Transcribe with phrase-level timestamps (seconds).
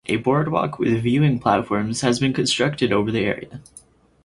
[0.07, 3.61] A boardwalk with viewing platforms has been constructed over the area.